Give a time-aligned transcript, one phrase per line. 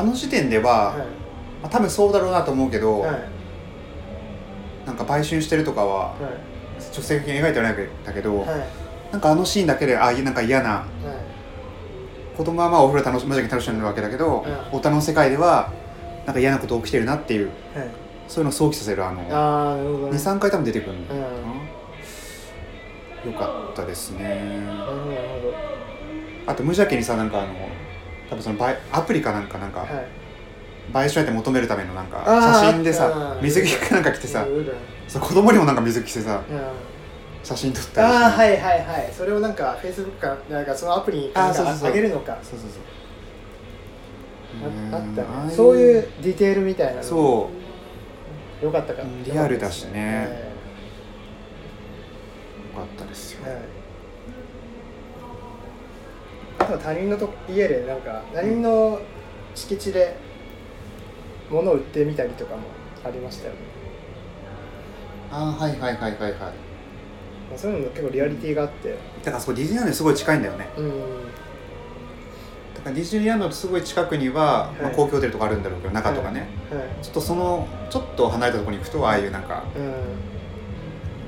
[0.00, 0.98] あの時点では、はい。
[0.98, 1.04] ま
[1.64, 3.20] あ、多分そうだろうなと思うけど、はい。
[4.86, 6.20] なんか売春してるとかははい。
[6.80, 8.48] 直接的に描いてはないんだけど、はい。
[8.48, 8.60] はい
[9.10, 10.84] なんかあのシーンだけでああいうなんか嫌な
[12.36, 14.42] 子供はまあお風呂楽し無邪気に楽しんでるわけだけど、
[14.72, 15.72] う大人の世界では
[16.26, 17.88] なんか嫌なこと起きてるなっていうはい。
[18.28, 20.16] そういうのを想起させるあのあね。
[20.16, 21.22] 23回多分出てくるんだよ
[23.36, 24.62] かったですね。
[26.46, 27.48] あと無邪気にさなんかあの
[28.30, 30.06] 多分そのバイアプリかなんかなんか、どはい。
[30.92, 34.44] 賠償相手求めるためのなんか写真でさうん水着かなんか着てさ
[35.06, 36.60] そう子供にもなんか水着着てさうん。
[37.42, 38.00] 写真撮ったりして。
[38.00, 39.12] ああはいはいはい。
[39.12, 42.38] それをなんかフェイスブックかなんかそのアプリになんかあげるのか。
[42.42, 42.82] そうそうそう。
[44.92, 45.50] ああったね。
[45.54, 47.02] そういうディテールみたいなの。
[47.02, 47.50] そ
[48.62, 48.64] う。
[48.64, 50.16] よかったかうんリアルだしね。
[50.16, 50.26] はい。
[50.26, 50.30] よ
[52.76, 53.42] かったですよ。
[53.44, 53.52] はい。
[53.52, 53.58] あ
[56.70, 59.00] とは他人のと家でなんか他人の
[59.54, 60.16] 敷地で
[61.50, 62.62] 物を売ってみたりとかも
[63.04, 63.58] ありましたよね。
[65.32, 66.30] ああはいはいはいはいはい。
[66.30, 66.48] ま
[67.54, 68.96] あそういうのも結構リアリティがあって。
[69.24, 70.68] だからそこディズニーランドにすごい近いんだよね。
[70.76, 70.88] うん。
[72.74, 77.04] だからディズニーランドのすごい近くには、まあ、はい高級ホテルとかあるんだろうけど中とかね、はい。
[77.04, 79.82] ちょっとそのちょっと離れたところに行くとああいうなんかうん。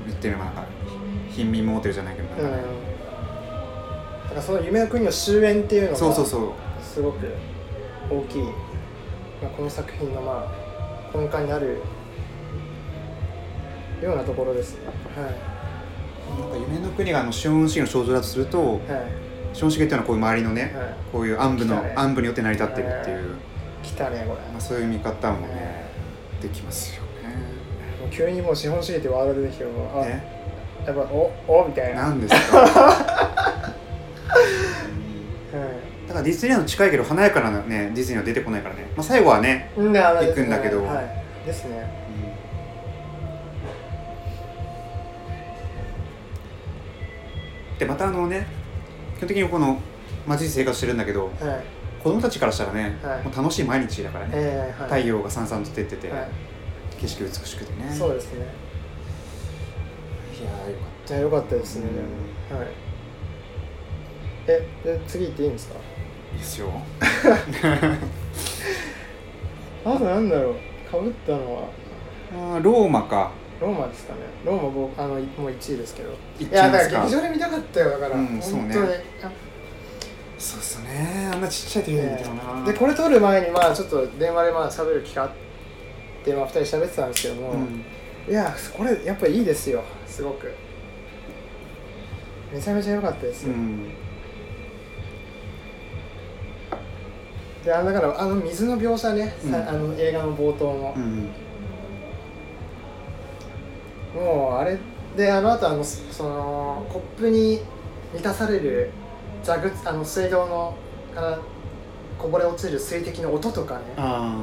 [0.07, 0.65] 言ってみればなんか
[1.29, 2.51] 貧民モーテルじゃないけどなんうん。
[2.51, 2.63] かね、
[4.23, 6.51] だからその夢の国の終焉っていうのがそうそうそう。
[6.81, 7.27] すごく
[8.09, 8.49] 大きい、ま
[9.45, 10.51] あ、この作品のま
[11.13, 11.79] あ根幹にある
[14.01, 14.87] ようなところですね。
[15.15, 15.31] は
[16.39, 18.79] なんか夢の国があの資本主義の象徴だとするといはい。
[19.53, 20.73] 資本主義っていうのはこういう周りのね、はい。
[21.11, 21.93] こういう暗部の、ね。
[21.95, 23.35] 暗部によって成り立ってるっていう、
[23.83, 24.41] 来たねこれ。
[24.51, 25.85] まあ、そういう見方もね、ね
[26.41, 27.35] できますよね。
[28.01, 30.23] もう急にもう資本主義ってワード出てきてもあね
[30.85, 32.03] やっぱおおみたいな。
[32.03, 33.12] なんですか？
[36.23, 40.83] ディズニーランド近いけど華やかなねディズニーは出てこないからね、まあ、最後はね、行くんだけど。
[40.83, 42.03] はい、ですね。
[47.79, 48.45] でまたあのね
[49.17, 49.79] 基本的にこの
[50.27, 51.33] 街で生活してるんだけどはい。
[52.03, 53.23] 子供たちからしたらね、はい。
[53.23, 55.01] もう楽しい毎日だからね、えーはい。
[55.01, 56.27] 太陽がさんさんと照ってて、はい。
[56.99, 57.89] 景色美しくてね。
[57.97, 58.45] そうですね。
[60.41, 61.85] いやーよかっじゃあよかったですね、
[62.51, 62.67] はい。
[64.47, 65.75] えで次行っていいんですか？
[65.75, 65.79] た
[66.33, 66.69] いいですよ
[69.85, 70.55] あとなんだろう。
[70.89, 71.63] かぶったのは。
[72.33, 73.31] あーローマか。
[73.59, 74.19] ローマですかね。
[74.45, 76.11] ローマ僕あのもう1位ですけど。
[76.39, 78.41] いやだから劇場で見たかったよだから、うん本当に。
[78.41, 78.73] そうね
[80.37, 81.29] そうっすね。
[81.33, 85.31] あんなちっちゃいテレビ見てたな、でこれ撮る前にまあちょっと電話でまあ喋る機会あっ
[86.23, 87.83] て、まあ、2人喋ってたんですけども、うん。
[88.29, 90.51] いやこれやっぱいいですよすごく。
[92.53, 93.91] めちゃめちゃ良かったですよ、うん
[97.63, 99.55] であのだからあの水の描写ね、さうん。
[99.55, 100.93] あの映画の冒頭の。
[100.95, 101.29] う、ん
[104.13, 104.77] もうあれ
[105.17, 107.61] であの後あのそそのコップに
[108.13, 108.91] 満たされる
[109.43, 110.75] 蛇口あの水道の
[111.15, 111.39] から
[112.19, 113.81] こぼれ落ちる水滴の音とかね。
[113.97, 114.37] あ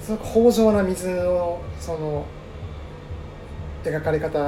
[0.00, 2.26] すごく豊穣な水のその
[3.82, 4.38] 描かれ方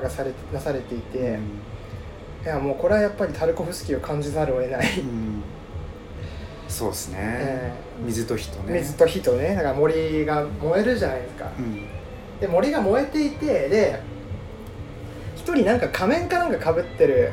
[0.00, 1.38] がされなされていて、ー
[2.44, 5.35] いやもうこれはやっぱりタルコフスキーを感じざるを得ない、うん、うん
[6.68, 7.72] そうですね、え
[8.04, 8.80] 水と火とね。
[8.80, 9.54] 水と火とね。
[9.54, 11.50] だから森が燃えるじゃないですか。
[11.58, 11.86] うん。
[12.40, 14.02] で森が燃えていてで
[15.36, 17.32] 一人なんか仮面かなんかかぶってる。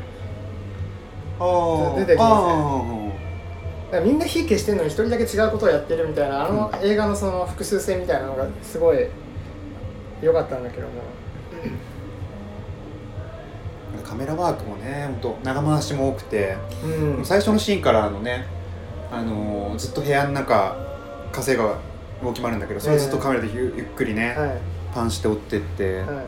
[1.39, 2.53] 出てきますね。
[2.59, 3.13] あ
[3.91, 9.07] だからみんな火消してるのに一人だけ違うことをやってるみたいなあの映画のその複数性みたいなのがすごい
[10.21, 10.93] 良かったんだけども。
[13.97, 17.25] ーカメラワークもね本当長回しも多くて、うん。
[17.25, 18.45] 最初のシーンからあのね、
[19.13, 20.75] あのーずっと部屋の中
[21.31, 21.77] 火星が
[22.23, 24.57] 動き回るんだけどそれをずっとカメラでゆ,、ゆっくりね、はい。
[24.93, 26.25] パンして追ってって、はい。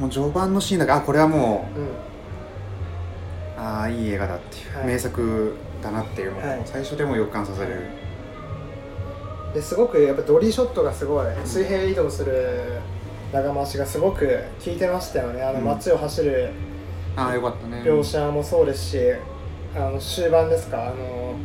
[0.00, 1.82] もう序盤のシーンだけあこれはもうん。
[1.84, 1.88] う
[3.58, 4.86] ああいい映画だっていう、はい。
[4.86, 6.32] 名作だなっていう
[6.64, 7.82] 最初でも予感させる、
[9.54, 12.80] ですごくやっぱドリーショットがすごい水平移動する
[13.32, 15.42] 長回しがすごく効いてましたよね。
[15.42, 15.64] あのうん。
[15.66, 16.50] 街を走る
[17.16, 17.82] ああよかったね。
[17.82, 18.98] 描写もそうですし、
[19.74, 20.88] あの終盤ですか？
[20.88, 21.36] あの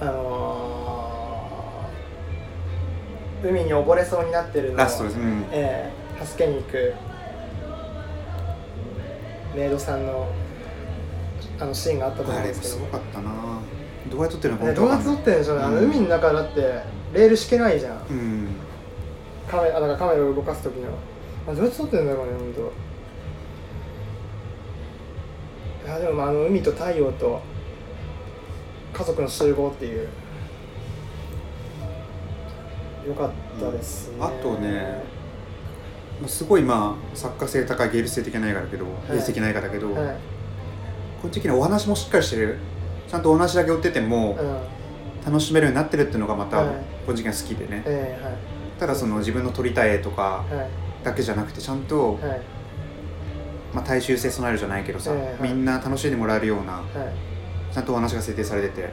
[0.00, 5.18] あのー海に溺れそうになってるのをラストです。
[5.18, 5.46] うん。
[5.52, 6.92] ええ助けに行く
[9.54, 10.26] メイドさんの
[11.60, 12.72] あのシーンがあったと思うんですけど。
[12.74, 13.30] すごかったな。
[14.10, 16.60] どうやって撮ってるのかねどうやって撮ってるんでしょうね、あのうん海の中だって
[17.12, 18.06] レール敷けないじゃん。
[18.10, 18.48] うん。
[19.48, 20.88] カメあだからカメラを動かす時の。
[21.46, 22.72] あどうやって撮ってるんだろうね本当
[25.88, 27.40] いやでもまああの海と太陽と
[28.92, 30.08] 家族の集合っていう。
[33.06, 35.02] よかったですね、あとね
[36.20, 40.16] まあすごいまあ作家性高い芸術性的な映画だけど、芸術的な映画だけど、はい。
[41.22, 42.58] 個人的にはお話もしっかりしてる。
[43.08, 44.58] ちゃんとお話だけ追っててもうん。
[45.24, 46.76] 楽しめるようになってるっていうのがまたはい。
[47.06, 50.68] 個人的には好きでね、ええただその自分の撮りたい絵とかはいはい。
[51.02, 52.40] だけじゃなくてちゃんと、はい
[53.74, 55.52] まあ、大衆性備えるじゃないけどさ、ええはい。
[55.52, 56.84] みんな楽しんでもらえるようなはい。
[57.74, 58.92] ちゃんとお話が設定されててはい。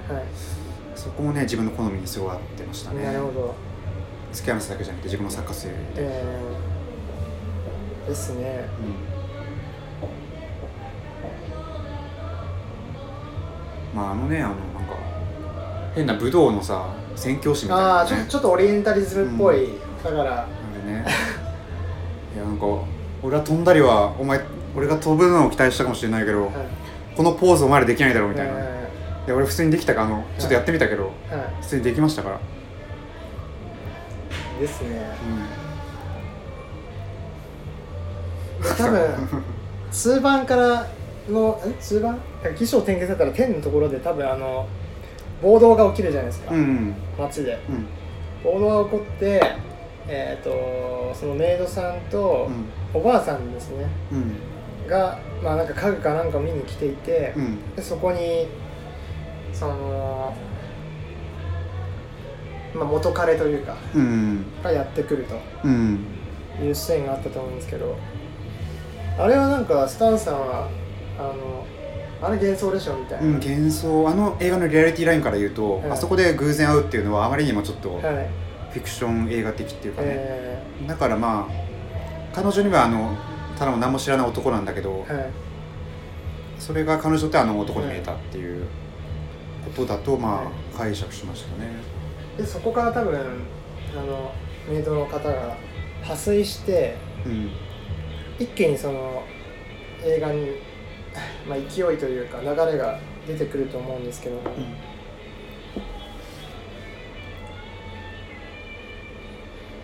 [0.95, 3.04] そこもね自分の好みにすごい合ってましたね。
[3.04, 3.56] なるほど。
[4.33, 6.24] 付き合わせだけじゃなくて自分の作家性で、え
[8.06, 8.10] え。
[8.10, 8.66] ですね。
[13.94, 14.95] うん、まああのねあのなんか
[15.95, 18.16] 変な武道のさ宣教師みたいあなのね。
[18.21, 19.69] あちょちょっとオリエンタリズムっぽい、
[20.04, 20.42] だから。
[20.42, 20.48] あ
[20.86, 21.06] れね。
[22.36, 22.66] いやなんか
[23.24, 24.39] 俺は飛んだりはお前
[24.75, 26.51] 俺が飛ぶのを期待したかもしれないけど、はい。
[27.16, 28.89] このポーズお前らできないだろうみたいな、え
[29.27, 31.12] で俺普通にできたかあのちょっとやってみたけど、
[31.62, 32.39] 普通にできましたから、
[34.57, 34.89] いですね。
[38.60, 39.44] うん、多分
[39.92, 40.88] 通番から
[41.30, 41.71] のえ？
[41.81, 42.19] 通番？
[42.57, 44.68] 起承転結だったら天のところで多分あの
[45.42, 46.95] 暴動が起きるじゃないですか、うんうん。
[47.18, 47.57] 街で。
[47.69, 47.88] うん。
[48.44, 49.42] 暴動が起こって
[50.07, 52.48] えっ、とそのメイドさんと
[52.94, 53.88] おばあさんですね。
[54.12, 54.55] うん
[54.88, 57.76] がまあなんか家具かなんかを見に来ていて、うん。
[57.76, 58.48] でそこに
[59.54, 60.34] その、
[62.76, 64.46] まあ、元彼というかうん。
[64.64, 66.06] がやってくるとうん。
[66.62, 67.98] いうシーンがあったと思うんですけど
[69.18, 70.70] あれはなんかスタンさんは
[71.18, 71.66] あの
[72.22, 74.10] あれ幻想でしょみたいな、うん、幻想。
[74.10, 78.30] あの映画のリアリティラインから言うと、はいあそこで偶然会うっていうのはあまりにもちょっとフはい。
[78.74, 83.16] ィクション映画的っていうかね、えだからまあ彼女にはあの
[83.57, 85.31] ただの何も知らない男なんだけど、ーはい。
[86.60, 88.66] それが彼女ってあの男に見えたっていう
[89.66, 90.44] ことだとま
[90.74, 91.72] あ解釈しましたね。
[92.38, 93.18] でそこから多分
[93.98, 94.31] あの
[94.69, 95.56] メイドの方が
[96.04, 97.52] 破水してうん。
[98.38, 99.24] 一気にその
[100.04, 100.48] 映画に、
[101.48, 104.36] まあ、勢いというか流れが出てくると思うんですけど。
[104.36, 104.42] も、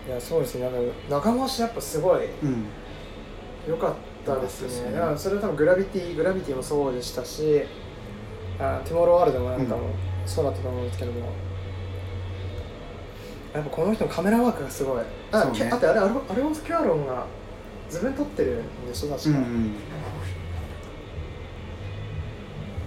[0.06, 0.64] いやそうですね。
[0.64, 2.26] なんか長回しやっぱすごい。
[2.42, 2.66] うん
[3.68, 3.94] 良かっ
[4.26, 4.68] たですね。
[4.68, 5.00] ですね。
[5.16, 7.62] それは多分グラビティグラビティもそうでしたし
[8.58, 9.90] あティモローワールドもなんかも
[10.26, 11.20] そうだったと思うんですけども、
[13.54, 15.02] やっぱこの人のカメラワークがすごい。
[15.32, 15.70] あ,、ね。
[15.72, 17.26] あとあれアルアルオンス・キュアロンが
[17.86, 19.10] 自分撮ってるんでしょ？
[19.10, 19.74] 確か、うんうん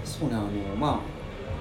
[0.03, 1.01] そうねあのま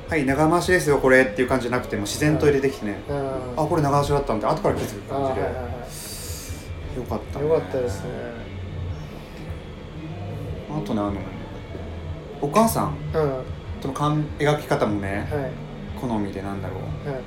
[0.09, 3.17] あはい長回しですよこれっていう感じじゃなくても自然と入れてきてね、うん。
[3.57, 5.65] あこれ長回しだったんで後から気づく感じで、はいはい
[6.97, 7.49] よかったね。
[7.49, 8.44] よかったですね
[10.77, 11.15] あとねあの
[12.41, 13.31] お母さんうん。
[13.39, 13.43] は
[13.81, 15.29] との感描き方もね
[15.97, 16.01] い。
[16.01, 16.77] 好みでなんだろ
[17.07, 17.09] う。
[17.09, 17.21] はい。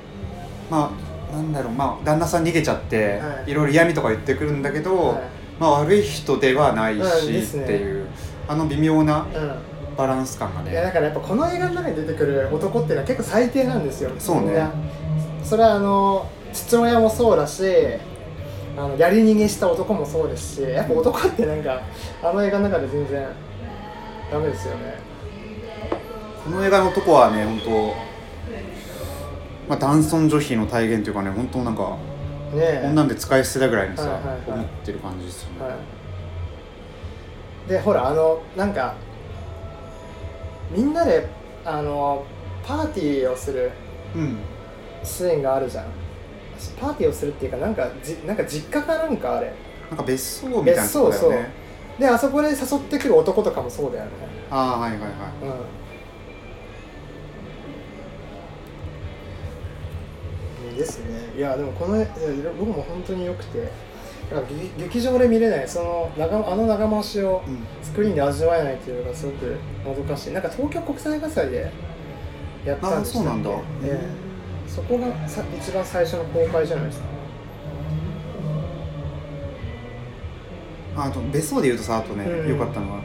[0.70, 0.92] ま
[1.30, 1.72] あなんだろう。
[1.72, 3.50] まあ旦那さん逃げちゃって、はい。
[3.50, 5.22] い、ろいろ嫌味とか言ってくるんだけど、はい。
[5.60, 7.64] まあ悪い人ではないし、うんですね。
[7.64, 8.06] っていう
[8.48, 9.26] あの微妙なう
[9.96, 14.10] バランス感がん、いやねだからやっぱこの映画の中に出てくる男っていうのは結構最低なんですよ。
[14.18, 14.42] そうね。
[14.42, 14.72] みんな
[15.42, 17.62] それはあの父親もそうだし
[18.78, 21.82] あのやり逃げした男もそうですしやっぱ男ってなんか
[22.22, 23.28] あの映画の中で全然
[24.30, 24.98] ダメですよね。
[26.44, 27.70] この映画の男はね本当
[29.68, 31.96] まあ男尊女卑の体現というかね本当なんか
[32.52, 32.80] ねえ。
[32.84, 34.40] こんなんで使い捨てだぐらいのさ、はいはいはい。
[34.50, 35.76] 思ってる感じですよね、は
[37.66, 38.94] い、でほらあのなんか
[40.70, 41.26] みんなで
[41.64, 42.24] あの
[42.64, 43.72] パーティーをする
[44.14, 44.38] うん。
[45.04, 45.84] シーンがあるじゃん
[46.80, 49.52] パーティーをするっていうかなんかじなんか実家かなんかあれ。
[49.90, 51.50] なんか別荘みたいなとこだよ別荘ね
[51.98, 52.56] であそこで誘っ
[52.90, 54.10] てくる男とかもそうだよね。
[54.50, 55.10] ああはいはいはい。
[55.42, 55.50] うん。
[60.70, 61.32] うんですね。
[61.36, 62.04] いやでもこの
[62.58, 63.88] 僕も本当に良くて。
[64.30, 67.66] 劇劇場で見れないその長あの長回しをうん。
[67.82, 70.32] スクリーンで味わえないっていうのがすごくもどかしい。
[70.34, 71.72] なんか東京国際映画祭で
[72.66, 73.50] やったんですあそうなんだ。
[73.50, 74.27] ええ
[74.68, 77.06] そこがさ一番最初の公開じゃないですか。
[80.96, 82.50] あと別荘で言うとさあとね、うん。
[82.50, 83.00] よかったのは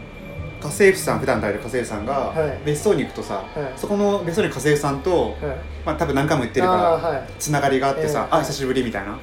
[0.60, 2.60] 家政婦さん普段働いてる家政婦さんが、はい。
[2.65, 3.74] 別荘に行くとさ、はい。
[3.75, 5.58] そこの別荘に家政婦さんと、はい。
[5.86, 9.12] まあ多分何回も行ってるからつながりがあってさ、ええあ久しぶりみたいな。
[9.12, 9.20] はい。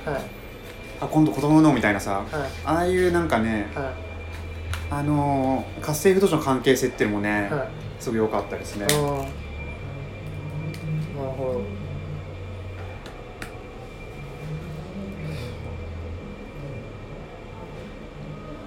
[1.01, 2.27] あ今度子供のみたいなさはい。
[2.65, 3.85] ああいうなんかねはい。
[4.93, 7.69] あのー、家政婦同士の関係性っていうのもね、はい。
[8.01, 8.97] すごい良かったですねあー
[11.17, 11.61] なるほど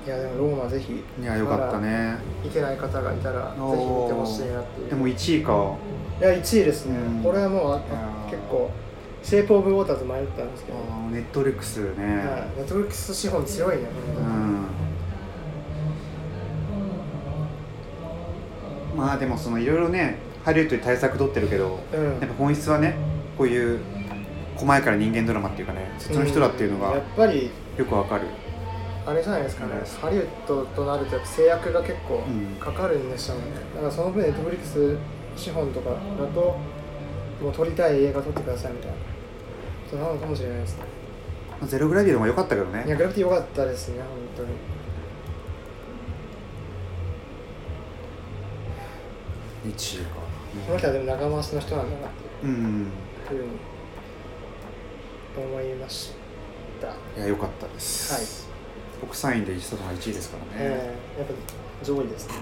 [0.05, 0.09] い
[0.63, 2.17] やでもローマぜひいやよかったね。
[2.43, 4.89] 見てない方がいたらぜひ見てほしいなっていう。
[4.89, 5.75] でも1位か。
[6.19, 7.23] いや1位ですね、うん。
[7.23, 7.81] これはもう
[8.29, 8.71] 結構
[9.23, 10.77] シェイプ・オブ・ウォーターズ迷ったんですけど、
[11.11, 14.67] ネットリックスね、はい、ネットフリックス資本強いねう本ん。
[18.97, 22.03] まあでもそのいろいろねハリウッドで対策取ってるけどうん。
[22.03, 22.95] やっぱ本質はね
[23.37, 23.79] こういう
[24.55, 26.93] 細やかな人間ドラマっていうかねそっちの人だっていうのがん。
[26.93, 28.27] やっぱりよくわかる
[29.05, 29.73] あれじゃないですかね。
[29.73, 29.85] うん。
[29.85, 32.55] ハリウッドとなると制約が結構うん。
[32.55, 33.43] かかるんでしょうね。
[33.75, 34.97] だからその分ネットフリックス
[35.35, 35.95] 資本とかだ
[36.27, 36.57] と
[37.41, 38.97] もう撮りたい映画撮ってくださいみたいな。
[39.89, 40.83] そうなのかもしれないですね。
[41.67, 42.83] ゼログラビティの方が良かったけどね。
[42.85, 43.99] いやグラフィティ良かったですね
[44.35, 44.49] 本当に。
[49.73, 50.15] 1位か。
[50.67, 52.53] この人はでも長回しの人なんだなっていう。
[52.53, 52.87] うん。
[53.27, 53.41] ふうに
[55.35, 56.11] 思いまし
[56.79, 58.13] た、いや良かったです。
[58.13, 58.42] はい
[59.05, 61.33] 僕3位で石田さんが1位ですからね、えーやっぱ
[61.85, 62.35] 上位ですね。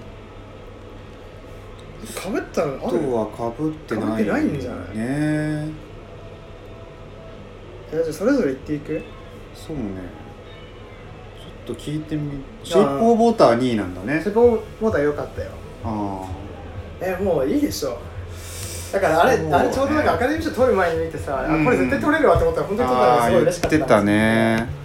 [2.16, 4.98] かぶったのあとはかぶってない被ってないんじゃない？
[4.98, 5.70] ねえ
[7.92, 9.02] じゃあそれぞれ言っていく？
[9.56, 9.84] そうね。
[11.66, 14.22] ちょっと聞いてみシェイプオブウォーター2位なんだね。
[14.24, 15.50] セボボーター良かったよ。
[15.84, 16.26] あ
[17.02, 17.98] えもういいでしょ。
[18.94, 19.54] だからあれね。
[19.54, 24.81] あれちょうどなんかアカデミー賞取る前に見てさ、うんあこれ絶対取れるわと思ったら本当に取ったのがすごい嬉しかった言ってたね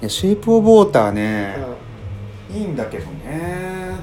[0.00, 1.56] いやシェイプオブウォーターね、
[2.50, 3.96] いいんだけどね。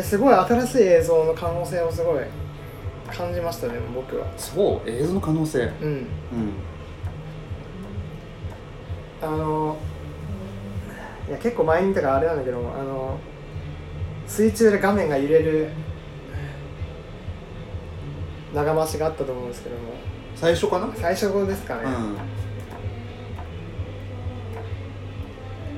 [0.00, 2.24] すごい新しい映像の可能性をすごい
[3.10, 4.26] 感じましたね僕は。
[4.36, 5.64] そう映像の可能性。
[5.82, 5.88] うん。
[5.88, 6.06] うん。
[9.20, 9.76] あの
[11.28, 13.18] いや結構前に見たからあれなんだけどあの
[14.26, 15.70] 水中で画面が揺れる
[18.54, 19.82] 長回しがあったと思うんですけども。
[20.36, 20.88] 最初かな？
[20.96, 22.16] 最初ですかね、うん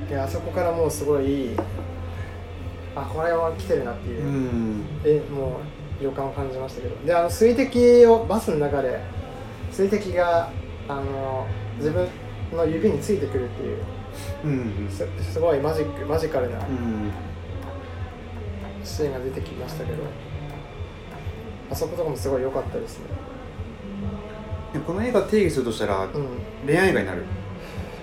[0.08, 1.50] いやあそこからもうすごい
[2.96, 4.24] あこれは来てるなっていう。
[4.24, 4.84] う、ん。
[5.04, 5.60] えも
[6.00, 6.96] う予感を感じましたけど。
[7.04, 9.00] であの水滴をバスの中で
[9.72, 10.50] 水滴が
[10.88, 11.46] あの
[11.78, 12.06] 自分
[12.52, 13.78] の指についてくるっていう。
[14.44, 14.88] うん。
[14.90, 17.10] すすごいマジックマジカルなうん。
[18.84, 20.04] シーンが出てきましたけど。
[21.70, 23.06] あそことかもすごい良かったですね。
[24.74, 26.10] でこの映画定義するとしたらうん。
[26.66, 27.24] 恋愛映画になる。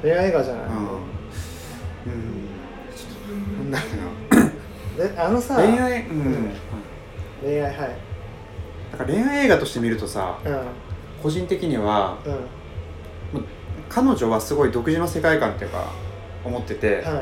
[0.02, 1.21] 恋愛映画じゃない、うん
[2.06, 2.48] うん。
[2.96, 3.10] ちょっ
[3.58, 3.80] となんだ
[4.98, 5.56] ろであのさ。
[5.56, 6.52] うな恋愛うん、うん。
[7.42, 7.74] 恋愛はい。
[8.92, 10.60] だから恋愛映画として見るとさうん。
[11.22, 12.30] 個人的にはう
[13.38, 13.46] ん。
[13.90, 15.92] 彼女はすごい独自の世界観っていうか
[16.44, 17.04] 思ってて、はい。
[17.04, 17.22] ま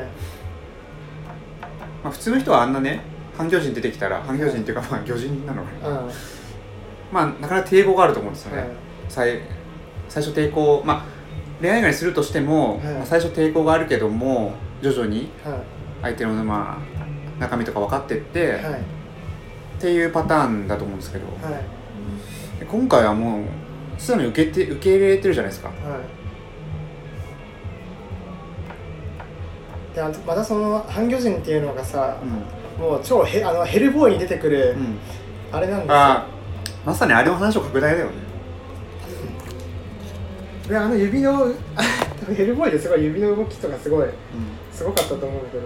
[2.04, 3.00] あ、普通の人はあんなね
[3.36, 5.88] 半魚人出てきたら半魚人っていうかまあ魚人なのかな。
[5.88, 5.96] うん。
[6.06, 6.12] は
[7.12, 8.66] まあなかなか抵抗があると思うんですよね、い
[9.08, 9.40] 最
[10.08, 11.04] 最初抵抗まあ
[11.60, 15.62] 恋愛映画にするとしても、はいまあ最初抵抗があるけども徐々には
[16.02, 18.80] 相手のまあ中身とか分かってって、いはい。
[19.78, 22.60] っていうパターンだと思うんですけど、はい。
[22.60, 23.44] で今回はもう
[23.98, 25.68] 受けて受け入れてるじゃないですか。
[25.68, 25.76] はい。
[29.94, 32.16] でまたその半魚人っていうのがさ
[32.78, 34.98] う、もう超ヘあのヘルボーイに出てくる、ん、うん、
[35.52, 35.94] あれなんですよ。
[35.94, 36.26] あ
[36.84, 38.12] まさにあれの話を拡大だよね。
[40.68, 41.52] であの指の
[42.20, 44.12] 多分ヘルボーイですごい指の動きとかすごいうん。
[44.72, 45.64] すごかったと思うんだけど。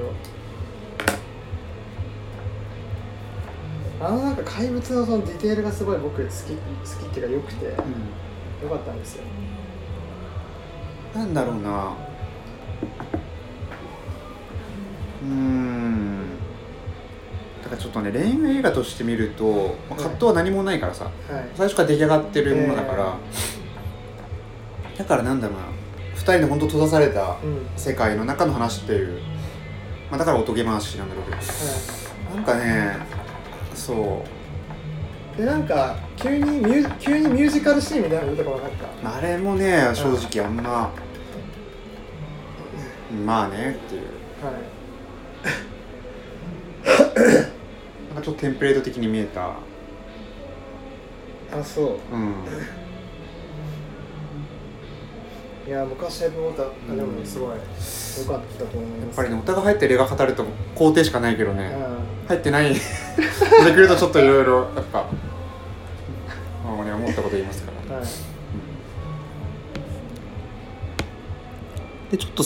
[4.00, 7.66] あのなんか怪物のそのディテールがすごい僕好き好きっていうか良くて
[8.62, 9.24] 良かったんですよ。
[11.14, 11.94] なんだろうな。
[15.22, 16.22] うーん。
[17.62, 21.04] だからちょっとね恋愛映画として見ると、まあ葛藤は何もないからさ。
[21.04, 21.12] はい。
[21.54, 23.16] 最初から出来上がってるものだから、
[24.98, 25.64] だからなんだろうな。
[25.64, 25.73] 2
[26.24, 27.26] 人で本当閉ざされたうん。
[27.26, 27.36] はい
[27.76, 29.20] 世界の中の話っていう、
[30.10, 31.36] まあ、だからおとげ話なんだろうけど。
[32.36, 32.96] なんかね
[33.74, 34.24] そ
[35.36, 35.38] う。
[35.38, 38.70] でなんか急にミュー急にミュージカルシーンみたいなのとか分かっ
[39.02, 39.16] た？
[39.16, 40.92] あれもね正直あんま
[43.24, 44.02] まあねっていう。
[44.44, 44.54] はい。
[48.08, 49.48] なんかちょっとテンプレート的に見えた。
[49.48, 49.54] あ
[51.64, 52.14] そう。
[52.14, 52.34] うん
[55.66, 57.64] いや僕はシェイプウォーターでもすごい良かっ
[58.58, 59.14] たと思いやます。
[59.14, 60.44] っぱりねお互い入ってる映画語ると
[60.76, 61.74] 肯定しかないけどね。
[62.26, 62.74] う入ってない。
[62.74, 62.80] で
[63.74, 65.06] くるとちょっといろいろやっぱ
[66.66, 67.96] まあね思ったこと言いますから。
[67.96, 68.08] んはい。
[72.10, 72.42] でちょっと